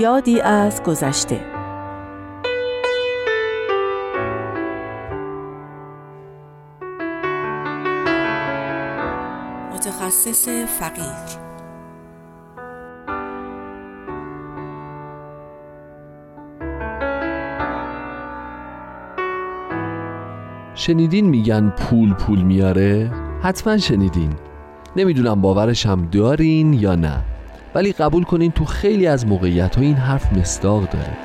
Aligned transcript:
یادی 0.00 0.40
از 0.40 0.82
گذشته. 0.82 1.40
متخصص 9.74 10.48
فقیر 10.48 11.04
شنیدین 20.74 21.28
میگن 21.28 21.70
پول 21.70 22.14
پول 22.14 22.42
میاره؟ 22.42 23.10
حتما 23.42 23.78
شنیدین. 23.78 24.34
نمی‌دونم 24.96 25.40
باورشم 25.40 26.08
دارین 26.12 26.72
یا 26.72 26.94
نه. 26.94 27.33
ولی 27.74 27.92
قبول 27.92 28.24
کنین 28.24 28.52
تو 28.52 28.64
خیلی 28.64 29.06
از 29.06 29.26
موقعیت 29.26 29.76
ها 29.76 29.82
این 29.82 29.94
حرف 29.94 30.32
مصداق 30.32 30.88
داره. 30.90 31.16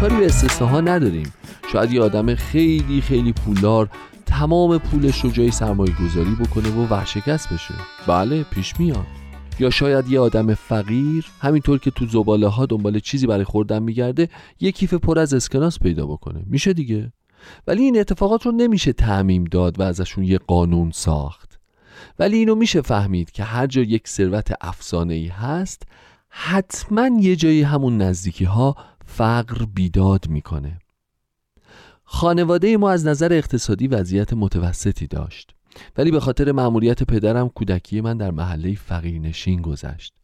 کاری 0.00 0.16
به 0.16 0.26
استثناها 0.26 0.80
نداریم. 0.80 1.32
شاید 1.72 1.92
یه 1.92 2.02
آدم 2.02 2.34
خیلی 2.34 3.00
خیلی 3.00 3.32
پولدار 3.32 3.90
تمام 4.26 4.78
پولش 4.78 5.20
رو 5.20 5.30
جای 5.30 5.50
سرمایه 5.50 5.92
گذاری 6.04 6.36
بکنه 6.40 6.68
و 6.68 6.86
ورشکست 6.86 7.52
بشه. 7.52 7.74
بله 8.06 8.42
پیش 8.42 8.80
میاد. 8.80 9.23
یا 9.58 9.70
شاید 9.70 10.08
یه 10.08 10.20
آدم 10.20 10.54
فقیر 10.54 11.26
همینطور 11.40 11.78
که 11.78 11.90
تو 11.90 12.06
زباله 12.06 12.48
ها 12.48 12.66
دنبال 12.66 12.98
چیزی 12.98 13.26
برای 13.26 13.44
خوردن 13.44 13.82
میگرده 13.82 14.28
یه 14.60 14.72
کیف 14.72 14.94
پر 14.94 15.18
از 15.18 15.34
اسکناس 15.34 15.78
پیدا 15.78 16.06
بکنه. 16.06 16.42
میشه 16.46 16.72
دیگه؟ 16.72 17.12
ولی 17.66 17.82
این 17.82 18.00
اتفاقات 18.00 18.46
رو 18.46 18.52
نمیشه 18.52 18.92
تعمیم 18.92 19.44
داد 19.44 19.80
و 19.80 19.82
ازشون 19.82 20.24
یه 20.24 20.38
قانون 20.38 20.90
ساخت. 20.90 21.60
ولی 22.18 22.36
اینو 22.36 22.54
میشه 22.54 22.80
فهمید 22.80 23.30
که 23.30 23.44
هر 23.44 23.66
جا 23.66 23.82
یک 23.82 24.08
ثروت 24.08 24.52
افسانه 24.60 25.14
ای 25.14 25.28
هست 25.28 25.82
حتما 26.28 27.10
یه 27.20 27.36
جایی 27.36 27.62
همون 27.62 27.98
نزدیکی 27.98 28.44
ها 28.44 28.76
فقر 29.06 29.64
بیداد 29.74 30.28
می‌کنه. 30.28 30.78
خانواده 32.04 32.76
ما 32.76 32.90
از 32.90 33.06
نظر 33.06 33.32
اقتصادی 33.32 33.86
وضعیت 33.86 34.32
متوسطی 34.32 35.06
داشت. 35.06 35.54
ولی 35.96 36.10
به 36.10 36.20
خاطر 36.20 36.52
مأموریت 36.52 37.02
پدرم 37.02 37.48
کودکی 37.48 38.00
من 38.00 38.16
در 38.16 38.30
محله 38.30 38.74
فقیرنشین 38.74 39.62
گذشت. 39.62 40.14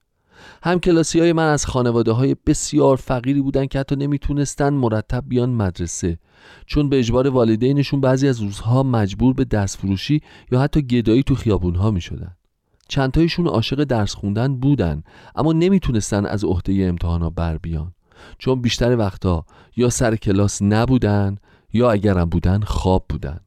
هم 0.62 0.80
کلاسی 0.80 1.20
های 1.20 1.32
من 1.32 1.48
از 1.48 1.66
خانواده 1.66 2.12
های 2.12 2.36
بسیار 2.46 2.96
فقیری 2.96 3.40
بودن 3.42 3.66
که 3.66 3.78
حتی 3.78 3.96
نمی‌تونستن 3.96 4.72
مرتب 4.72 5.24
بیان 5.28 5.50
مدرسه. 5.50 6.18
چون 6.66 6.88
به 6.88 6.98
اجبار 6.98 7.28
والدینشون 7.28 8.00
بعضی 8.00 8.28
از 8.28 8.40
روزها 8.40 8.82
مجبور 8.82 9.34
به 9.34 9.44
دست 9.44 9.78
فروشی 9.78 10.22
یا 10.52 10.60
حتی 10.60 10.82
گدایی 10.82 11.22
تو 11.22 11.34
خیابون 11.34 11.74
ها 11.74 11.90
می 11.90 12.00
شدن. 12.00 12.36
چندتایشون 12.88 13.46
عاشق 13.46 13.84
درس 13.84 14.14
خوندن 14.14 14.56
بودن 14.56 15.02
اما 15.36 15.52
نمی‌تونستن 15.52 16.26
از 16.26 16.44
عهده 16.44 16.72
امتحانا 16.72 17.30
بر 17.30 17.58
بیان. 17.58 17.92
چون 18.38 18.60
بیشتر 18.60 18.96
وقتا 18.96 19.44
یا 19.76 19.90
سر 19.90 20.16
کلاس 20.16 20.62
نبودن 20.62 21.36
یا 21.72 21.90
اگرم 21.90 22.24
بودن 22.24 22.60
خواب 22.60 23.04
بودن. 23.08 23.40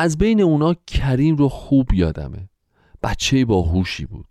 از 0.00 0.18
بین 0.18 0.40
اونا 0.40 0.74
کریم 0.86 1.36
رو 1.36 1.48
خوب 1.48 1.94
یادمه. 1.94 2.48
بچه 3.02 3.44
باهوشی 3.44 4.06
بود. 4.06 4.26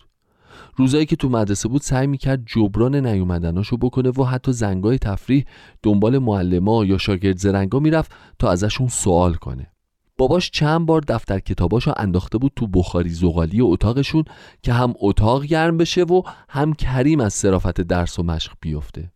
روزایی 0.76 1.06
که 1.06 1.16
تو 1.16 1.30
مدرسه 1.30 1.70
بود 1.70 1.81
سعی 1.81 2.08
می‌کرد 2.08 2.44
جبران 2.45 2.95
نیومدناشو 2.95 3.78
بکنه 3.78 4.09
و 4.09 4.23
حتی 4.23 4.52
زنگای 4.53 4.98
تفریح 4.98 5.45
دنبال 5.84 6.17
معلما 6.17 6.86
یا 6.86 6.98
شاگرد 6.98 7.38
زرنگا 7.38 7.80
می‌رفت 7.80 8.11
تا 8.39 8.52
ازشون 8.52 8.88
سوال 8.88 9.33
کنه. 9.33 9.71
باباش 10.17 10.52
چند 10.52 10.86
بار 10.86 11.02
دفتر 11.02 11.39
کتاباشو 11.39 11.93
انداخته 11.98 12.38
بود 12.38 12.52
تو 12.55 12.67
بخاری 12.67 13.10
زغالی 13.10 13.61
اتاقشون 13.61 14.23
که 14.64 14.73
هم 14.73 14.93
اتاق 14.99 15.45
گرم 15.45 15.77
بشه 15.77 16.04
و 16.04 16.22
هم 16.49 16.73
کریم 16.73 17.20
از 17.20 17.33
صرافت 17.33 17.82
درس 17.82 18.20
و 18.20 18.23
مشق 18.23 18.52
بیفته. 18.61 19.11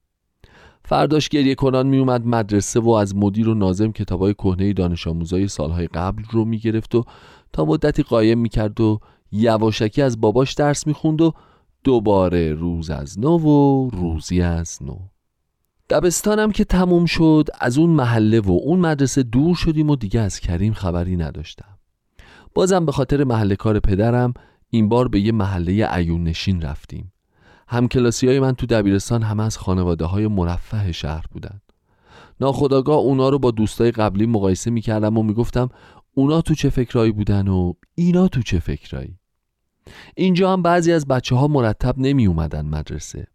فرداش 0.85 1.29
گریه 1.29 1.55
کنان 1.55 1.87
می 1.87 1.97
اومد 1.97 2.25
مدرسه 2.25 2.79
و 2.79 2.89
از 2.89 3.15
مدیر 3.15 3.49
و 3.49 3.53
نازم 3.53 3.91
کتابای 3.91 4.33
کهنه 4.33 4.73
دانش 4.73 5.07
آموزای 5.07 5.47
سالهای 5.47 5.87
قبل 5.87 6.23
رو 6.31 6.45
می‌گرفت 6.45 6.95
و 6.95 7.03
تا 7.53 7.65
مدتی 7.65 8.03
قایم 8.03 8.39
می‌کرد 8.39 8.81
و 8.81 8.99
یواشکی 9.31 10.01
از 10.01 10.21
باباش 10.21 10.53
درس 10.53 10.87
می‌خوند 10.87 11.21
و 11.21 11.33
دوباره 11.83 12.53
روز 12.53 12.89
از 12.89 13.19
نو 13.19 13.37
و 13.37 13.89
روزی 13.89 14.41
از 14.41 14.77
نو. 14.81 14.97
دبستانم 15.89 16.51
که 16.51 16.63
تموم 16.63 17.05
شد 17.05 17.49
از 17.59 17.77
اون 17.77 17.89
محله 17.89 18.39
و 18.39 18.59
اون 18.63 18.79
مدرسه 18.79 19.23
دور 19.23 19.55
شدیم 19.55 19.89
و 19.89 19.95
دیگه 19.95 20.19
از 20.19 20.39
کریم 20.39 20.73
خبری 20.73 21.15
نداشتم. 21.15 21.77
بازم 22.53 22.85
به 22.85 22.91
خاطر 22.91 23.23
محله 23.23 23.55
کار 23.55 23.79
پدرم 23.79 24.33
این 24.69 24.89
بار 24.89 25.07
به 25.07 25.19
یه 25.19 25.31
محله 25.31 25.85
عیون 25.85 26.23
نشین 26.23 26.61
رفتیم. 26.61 27.12
همکلاسی 27.73 28.27
های 28.27 28.39
من 28.39 28.53
تو 28.53 28.65
دبیرستان 28.65 29.23
همه 29.23 29.43
از 29.43 29.57
خانواده 29.57 30.05
های 30.05 30.27
مرفه 30.27 30.91
شهر 30.91 31.25
بودن. 31.31 31.61
ناخداگاه 32.41 32.97
اونا 32.97 33.29
رو 33.29 33.39
با 33.39 33.51
دوستای 33.51 33.91
قبلی 33.91 34.25
مقایسه 34.25 34.71
می‌کردم 34.71 35.17
و 35.17 35.23
می‌گفتم 35.23 35.69
اونا 36.13 36.41
تو 36.41 36.55
چه 36.55 36.69
فکرایی 36.69 37.11
بودن 37.11 37.47
و 37.47 37.73
اینا 37.95 38.27
تو 38.27 38.41
چه 38.41 38.59
فکرایی 38.59 39.17
اینجا 40.15 40.53
هم 40.53 40.61
بعضی 40.61 40.91
از 40.91 41.07
بچه 41.07 41.35
ها 41.35 41.47
مرتب 41.47 41.95
نمی 41.97 42.27
اومدن 42.27 42.65
مدرسه. 42.65 43.27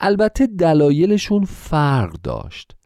البته 0.00 0.46
دلایلشون 0.46 1.44
فرق 1.44 2.12
داشت. 2.22 2.76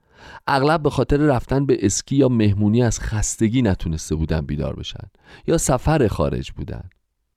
اغلب 0.46 0.82
به 0.82 0.90
خاطر 0.90 1.16
رفتن 1.16 1.66
به 1.66 1.86
اسکی 1.86 2.16
یا 2.16 2.28
مهمونی 2.28 2.82
از 2.82 3.00
خستگی 3.00 3.62
نتونسته 3.62 4.14
بودن 4.14 4.40
بیدار 4.40 4.76
بشن 4.76 5.10
یا 5.46 5.58
سفر 5.58 6.08
خارج 6.08 6.50
بودن. 6.50 6.90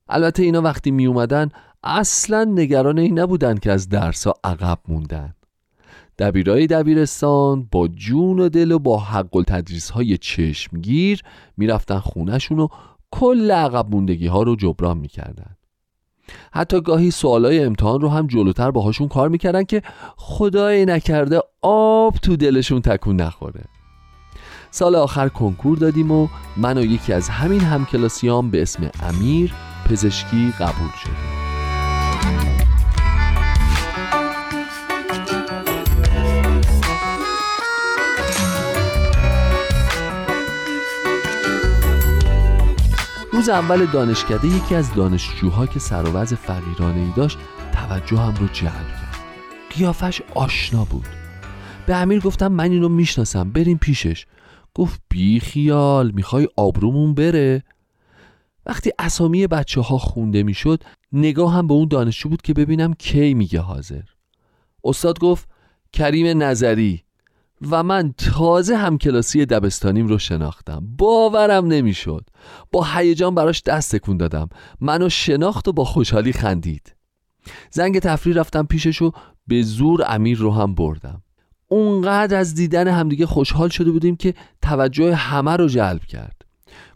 البته 0.08 0.44
اینا 0.44 0.62
وقتی 0.62 0.92
می 0.92 1.06
اومدن 1.06 1.50
اصلا 1.86 2.44
نگران 2.44 3.00
این 3.00 3.20
نبودن 3.20 3.58
که 3.58 3.72
از 3.72 3.90
درسا 3.90 4.34
عقب 4.44 4.80
موندن 4.88 5.36
دبیرای 6.20 6.68
دبیرستان 6.68 7.68
با 7.72 7.88
جون 7.88 8.40
و 8.40 8.50
دل 8.50 8.72
و 8.72 8.80
با 8.80 9.00
حق 9.00 9.44
تدریس 9.48 9.90
های 9.90 10.18
چشمگیر 10.18 11.22
می‌رفتن 11.58 12.00
خونشون 12.00 12.60
و 12.60 12.68
کل 13.12 13.52
عقب 13.52 13.92
موندگی 13.92 14.28
ها 14.28 14.44
رو 14.44 14.56
جبران 14.56 14.98
می‌کردن 14.98 15.56
حتی 16.54 16.82
گاهی 16.82 17.12
سوالای 17.12 17.64
امتحان 17.64 18.02
رو 18.02 18.10
هم 18.10 18.28
جلوتر 18.28 18.72
باهاشون 18.72 19.08
کار 19.08 19.30
می‌کردن 19.30 19.64
که 19.64 19.82
خدای 20.18 20.86
نکرده 20.86 21.42
آب 21.62 22.16
تو 22.16 22.36
دلشون 22.36 22.82
تکون 22.82 23.16
نخوره. 23.16 23.64
سال 24.72 24.96
آخر 24.96 25.30
کنکور 25.30 25.78
دادیم 25.78 26.12
و 26.12 26.28
من 26.58 26.78
و 26.78 26.86
یکی 26.86 27.14
از 27.14 27.30
همین 27.30 27.62
همکلاسیام 27.62 28.52
به 28.52 28.62
اسم 28.62 28.92
امیر 29.04 29.54
پزشکی 29.90 30.54
قبول 30.60 30.90
شدیم. 31.04 31.45
روز 43.46 43.50
اول 43.50 43.86
دانشکده 43.86 44.48
یکی 44.48 44.76
از 44.76 44.94
دانشجوها 44.94 45.66
که 45.66 45.80
سر 45.80 46.10
و 46.10 46.26
فقیرانه 46.26 47.00
ای 47.02 47.12
داشت 47.16 47.38
توجه 47.74 48.18
هم 48.18 48.34
رو 48.36 48.48
جلب 48.48 48.74
کرد. 48.74 49.16
قیافش 49.78 50.22
آشنا 50.36 50.84
بود. 50.86 51.08
به 51.88 51.96
امیر 51.96 52.20
گفتم 52.20 52.48
من 52.48 52.72
اینو 52.72 52.90
می‌شناسم 52.90 53.52
بریم 53.52 53.78
پیشش. 53.78 54.26
گفت 54.74 55.02
بی 55.10 55.40
خیال 55.40 56.12
می‌خوای 56.12 56.48
آبرومون 56.58 57.14
بره. 57.14 57.64
وقتی 58.66 58.92
اسامی 59.00 59.48
بچه 59.48 59.82
ها 59.82 59.98
خونده 59.98 60.44
می‌شد 60.44 60.84
نگاه 61.12 61.54
هم 61.54 61.68
به 61.68 61.74
اون 61.74 61.88
دانشجو 61.88 62.30
بود 62.30 62.42
که 62.42 62.54
ببینم 62.54 62.94
کی 62.94 63.34
میگه 63.34 63.60
حاضر. 63.60 64.04
استاد 64.84 65.20
گفت 65.20 65.50
کریم 65.94 66.44
نظری. 66.44 67.02
و 67.72 67.84
من 67.84 68.14
تازه 68.18 68.78
هم 68.78 68.98
کلاسی 68.98 69.46
دبستانیم 69.46 70.08
رو 70.08 70.18
شناختم. 70.18 70.88
باورم 70.98 71.66
نمی‌شد. 71.66 72.30
با 72.72 72.84
هیجان 72.84 73.36
براش 73.36 73.64
دست 73.64 73.96
تکون 73.96 74.18
دادم. 74.18 74.50
منو 74.82 75.10
شناخت 75.10 75.68
و 75.68 75.74
با 75.74 75.86
خوشحالی 75.86 76.34
خندید. 76.34 76.96
زنگ 77.72 78.00
تفریح 78.00 78.36
رفتم 78.36 78.66
پیشش 78.66 79.02
و 79.02 79.12
به 79.48 79.62
زور 79.62 80.04
امیر 80.08 80.38
رو 80.38 80.52
هم 80.52 80.76
بردم. 80.76 81.22
اونقدر 81.68 82.38
از 82.38 82.56
دیدن 82.56 82.88
همدیگه 82.88 83.26
خوشحال 83.26 83.70
شده 83.70 83.92
بودیم 83.92 84.16
که 84.16 84.34
توجه 84.62 85.16
همه 85.16 85.56
رو 85.56 85.68
جلب 85.68 86.06
کرد. 86.06 86.42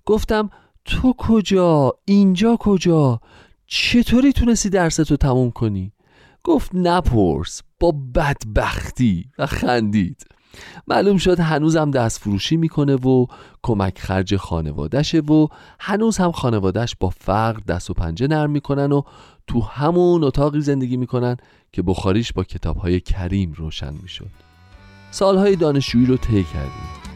گفتم 0.05 0.49
تو 0.89 1.13
کجا؟ 1.17 1.93
اینجا 2.05 2.57
کجا؟ 2.59 3.19
چطوری 3.67 4.33
تونستی 4.33 4.69
درستو 4.69 5.17
تموم 5.17 5.51
کنی؟ 5.51 5.93
گفت 6.43 6.71
نپرس 6.73 7.61
با 7.79 7.93
بدبختی 8.15 9.25
و 9.37 9.45
خندید 9.45 10.25
معلوم 10.87 11.17
شد 11.17 11.39
هنوزم 11.39 11.91
دست 11.91 12.19
فروشی 12.19 12.57
می‌کنه 12.57 12.95
و 12.95 13.25
کمک 13.63 13.99
خرج 13.99 14.35
خانوادشه 14.35 15.19
و 15.19 15.47
هنوز 15.79 16.17
هم 16.17 16.31
خانوادش 16.31 16.95
با 16.99 17.09
فقر 17.09 17.59
دست 17.67 17.89
و 17.89 17.93
پنجه 17.93 18.27
نرم 18.27 18.51
می‌کنن 18.51 18.91
و 18.91 19.01
تو 19.47 19.61
همون 19.61 20.23
اتاقی 20.23 20.61
زندگی 20.61 20.97
می‌کنن 20.97 21.37
که 21.71 21.81
بخاریش 21.81 22.33
با 22.33 22.43
کتابهای 22.43 22.99
کریم 22.99 23.51
روشن 23.51 23.93
می‌شد 24.01 24.29
سالهای 25.11 25.55
دانشجویی 25.55 26.05
رو 26.05 26.17
طی 26.17 26.43
کردیم 26.43 27.08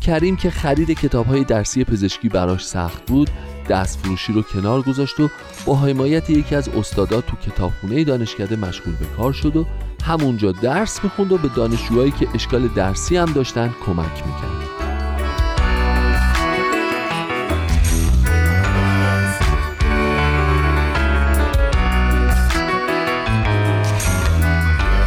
کریم 0.00 0.36
که 0.36 0.50
خرید 0.50 0.90
کتاب 0.90 1.26
های 1.26 1.44
درسی 1.44 1.84
پزشکی 1.84 2.28
براش 2.28 2.66
سخت 2.66 3.06
بود 3.06 3.30
دست 3.68 3.98
فروشی 3.98 4.32
رو 4.32 4.42
کنار 4.42 4.82
گذاشت 4.82 5.20
و 5.20 5.28
با 5.66 5.76
حمایت 5.76 6.30
یکی 6.30 6.54
از 6.54 6.68
استادا 6.68 7.20
تو 7.20 7.36
کتابخونه 7.36 8.04
دانشکده 8.04 8.56
مشغول 8.56 8.94
به 8.94 9.06
کار 9.16 9.32
شد 9.32 9.56
و 9.56 9.66
همونجا 10.04 10.52
درس 10.52 11.04
می‌خوند 11.04 11.32
و 11.32 11.38
به 11.38 11.48
دانشجوهایی 11.48 12.10
که 12.10 12.28
اشکال 12.34 12.68
درسی 12.68 13.16
هم 13.16 13.32
داشتن 13.32 13.74
کمک 13.86 14.26
می‌کرد. 14.26 14.78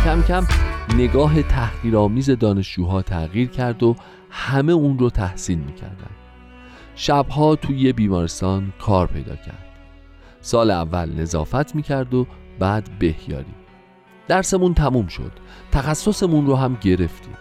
کم 0.04 0.22
کم 0.22 0.48
نگاه 0.96 1.44
تحقیرآمیز 1.44 2.30
دانشجوها 2.30 3.02
تغییر 3.02 3.50
کرد 3.50 3.84
و 3.84 3.96
همه 4.32 4.72
اون 4.72 5.00
رو 5.00 5.10
تحسین 5.10 5.60
می‌کردن. 5.60 6.10
شبها 6.96 7.56
توی 7.56 7.80
یه 7.80 7.94
بیمارستان 7.94 8.74
کار 8.80 9.08
پیدا 9.08 9.36
کرد. 9.36 9.66
سال 10.42 10.72
اول 10.72 11.10
نظافت 11.14 11.76
می‌کرد 11.76 12.14
و 12.14 12.28
بعد 12.60 12.90
بهیاری. 13.00 13.54
درسمون 14.28 14.74
تموم 14.74 15.08
شد. 15.08 15.32
تخصصمون 15.72 16.46
رو 16.46 16.56
هم 16.56 16.78
گرفتیم. 16.82 17.34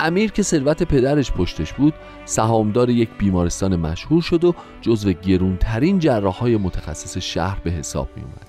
امیر 0.00 0.32
که 0.32 0.42
ثروت 0.42 0.82
پدرش 0.82 1.32
پشتش 1.32 1.72
بود 1.72 1.94
سهامدار 2.24 2.90
یک 2.90 3.08
بیمارستان 3.18 3.76
مشهور 3.76 4.22
شد 4.22 4.44
و 4.44 4.54
جزو 4.80 5.12
گرونترین 5.12 5.98
جراحهای 5.98 6.56
متخصص 6.56 7.18
شهر 7.18 7.60
به 7.64 7.70
حساب 7.70 8.08
می 8.16 8.22
اومد 8.22 8.46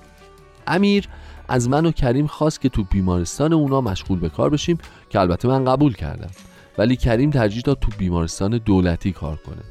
امیر 0.66 1.08
از 1.48 1.68
من 1.68 1.86
و 1.86 1.90
کریم 1.90 2.26
خواست 2.26 2.60
که 2.60 2.68
تو 2.68 2.84
بیمارستان 2.84 3.52
اونا 3.52 3.80
مشغول 3.80 4.18
به 4.18 4.28
کار 4.28 4.50
بشیم 4.50 4.78
که 5.10 5.20
البته 5.20 5.48
من 5.48 5.64
قبول 5.64 5.94
کردم. 5.94 6.30
ولی 6.78 6.96
کریم 6.96 7.30
ترجیح 7.30 7.62
داد 7.62 7.78
تو 7.78 7.90
بیمارستان 7.98 8.58
دولتی 8.58 9.12
کار 9.12 9.36
کنه. 9.36 9.62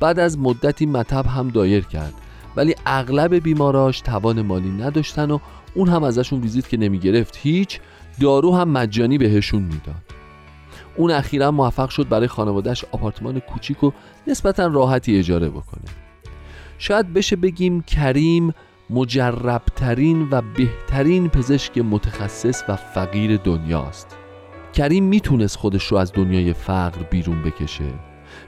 بعد 0.00 0.18
از 0.18 0.38
مدتی 0.38 0.86
مطب 0.86 1.26
هم 1.26 1.48
دایر 1.48 1.84
کرد 1.84 2.14
ولی 2.56 2.74
اغلب 2.86 3.34
بیماراش 3.34 4.00
توان 4.00 4.42
مالی 4.42 4.70
نداشتن 4.70 5.30
و 5.30 5.38
اون 5.74 5.88
هم 5.88 6.04
ازشون 6.04 6.40
ویزیت 6.40 6.68
که 6.68 6.76
نمی 6.76 6.98
گرفت 6.98 7.38
هیچ 7.42 7.80
دارو 8.20 8.54
هم 8.54 8.68
مجانی 8.68 9.18
بهشون 9.18 9.62
می‌داد. 9.62 10.02
اون 10.96 11.10
اخیرا 11.10 11.50
موفق 11.50 11.88
شد 11.88 12.08
برای 12.08 12.28
خانوادهش 12.28 12.84
آپارتمان 12.92 13.40
کوچیک 13.40 13.84
و 13.84 13.90
نسبتا 14.26 14.66
راحتی 14.66 15.18
اجاره 15.18 15.48
بکنه. 15.48 15.84
شاید 16.78 17.12
بشه 17.12 17.36
بگیم 17.36 17.82
کریم 17.82 18.54
مجربترین 18.90 20.28
و 20.30 20.42
بهترین 20.56 21.28
پزشک 21.28 21.78
متخصص 21.78 22.62
و 22.68 22.76
فقیر 22.76 23.36
دنیاست. 23.36 24.16
کریم 24.76 25.04
می‌تونست 25.04 25.56
خودش 25.56 25.84
رو 25.84 25.96
از 25.96 26.12
دنیای 26.12 26.52
فقر 26.52 27.02
بیرون 27.02 27.42
بکشه. 27.42 27.84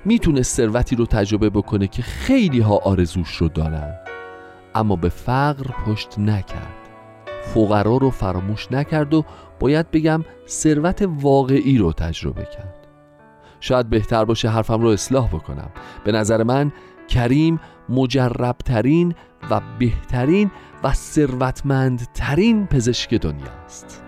می‌تونست 0.04 0.56
ثروتی 0.56 0.96
رو 0.96 1.06
تجربه 1.06 1.50
بکنه 1.50 1.86
که 1.86 2.02
خیلی 2.02 2.60
ها 2.60 2.76
آرزوش 2.76 3.36
رو 3.36 3.48
دارن. 3.48 3.94
اما 4.74 4.96
به 4.96 5.08
فقر 5.08 5.64
پشت 5.86 6.18
نکرد. 6.18 6.88
فقرا 7.42 7.96
رو 7.96 8.10
فراموش 8.10 8.72
نکرد 8.72 9.14
و 9.14 9.24
باید 9.60 9.90
بگم 9.90 10.24
ثروت 10.46 11.08
واقعی 11.20 11.78
رو 11.78 11.92
تجربه 11.92 12.44
کرد. 12.44 12.86
شاید 13.60 13.90
بهتر 13.90 14.24
باشه 14.24 14.48
حرفم 14.48 14.82
رو 14.82 14.88
اصلاح 14.88 15.28
بکنم. 15.28 15.70
به 16.04 16.12
نظر 16.12 16.42
من 16.42 16.72
کریم 17.08 17.60
مجربترین 17.88 19.14
و 19.50 19.60
بهترین 19.78 20.50
و 20.84 20.92
ثروتمندترین 20.92 22.66
پزشک 22.66 23.14
دنیاست 23.14 24.07